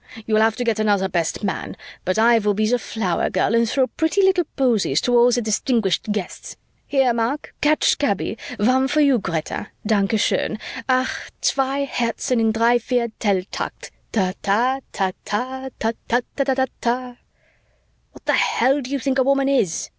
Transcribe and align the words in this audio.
You'll 0.25 0.41
have 0.41 0.55
to 0.55 0.63
get 0.63 0.79
another 0.79 1.07
best 1.07 1.43
man, 1.43 1.77
but 2.05 2.17
I 2.17 2.39
will 2.39 2.55
be 2.55 2.67
the 2.67 2.79
flower 2.79 3.29
girl 3.29 3.53
and 3.53 3.69
throw 3.69 3.85
pretty 3.85 4.23
little 4.23 4.45
posies 4.55 4.99
to 5.01 5.15
all 5.15 5.29
the 5.29 5.43
distinguished 5.43 6.11
guests. 6.11 6.57
Here, 6.87 7.13
Mark. 7.13 7.53
Catch, 7.61 7.99
Kaby. 7.99 8.35
One 8.57 8.87
for 8.87 8.99
you, 8.99 9.19
Greta. 9.19 9.67
Danke 9.85 10.15
schön. 10.17 10.59
Ach, 10.89 11.29
zwei 11.39 11.85
Herzen 11.85 12.39
in 12.39 12.51
dreivierteltakt... 12.51 13.91
ta 14.11 14.33
ta... 14.41 14.79
ta 14.91 15.11
ta... 15.23 15.69
ta 15.79 15.91
ta 16.07 16.21
ta 16.43 16.53
ta 16.55 16.65
ta..." 16.81 17.15
"What 18.13 18.25
the 18.25 18.33
hell 18.33 18.81
do 18.81 18.89
you 18.89 18.97
think 18.97 19.19
a 19.19 19.23
woman 19.23 19.47
is?" 19.47 19.89